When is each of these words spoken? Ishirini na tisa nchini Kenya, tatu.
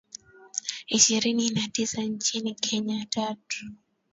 Ishirini 0.89 1.49
na 1.49 1.67
tisa 1.67 2.01
nchini 2.03 2.53
Kenya, 2.55 3.05
tatu. 3.09 3.65